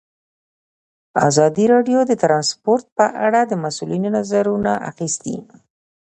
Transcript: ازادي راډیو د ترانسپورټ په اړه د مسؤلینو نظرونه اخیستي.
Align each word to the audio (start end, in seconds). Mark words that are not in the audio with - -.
ازادي 1.27 1.65
راډیو 1.73 1.99
د 2.05 2.11
ترانسپورټ 2.23 2.85
په 2.97 3.05
اړه 3.25 3.41
د 3.45 3.53
مسؤلینو 3.63 4.09
نظرونه 4.17 4.71
اخیستي. 4.91 5.37